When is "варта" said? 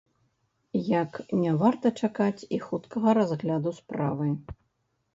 1.65-1.87